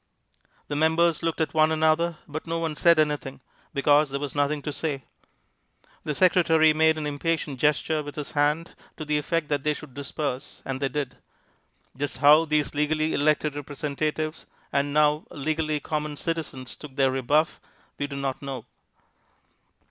[0.67, 3.39] The members looked at one another, but no one said anything,
[3.71, 5.03] because there was nothing to say.
[6.05, 9.93] The secretary made an impatient gesture with his hand to the effect that they should
[9.93, 11.17] disperse, and they did.
[11.95, 17.61] Just how these legally elected representatives and now legally common citizens took their rebuff
[17.99, 18.65] we do not know.